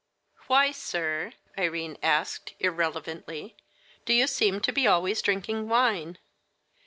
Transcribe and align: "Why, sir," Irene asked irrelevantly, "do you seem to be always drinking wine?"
"Why, 0.47 0.71
sir," 0.71 1.33
Irene 1.59 1.95
asked 2.01 2.55
irrelevantly, 2.59 3.55
"do 4.05 4.13
you 4.15 4.25
seem 4.25 4.59
to 4.61 4.71
be 4.73 4.87
always 4.87 5.21
drinking 5.21 5.69
wine?" 5.69 6.17